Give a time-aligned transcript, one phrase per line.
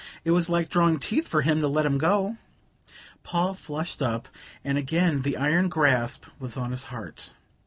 [0.25, 2.37] It was like drawing teeth for him to let them go."
[3.21, 4.27] Paul flushed up,
[4.63, 7.35] and again the iron grasp was on his heart.